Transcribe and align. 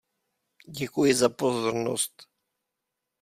Děkuji 0.67 1.13
za 1.15 1.29
pozornost. 1.29 2.11